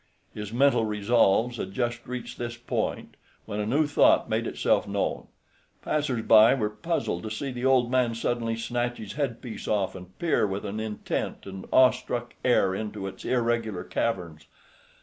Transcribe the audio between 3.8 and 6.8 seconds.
thought made itself known. Passersby were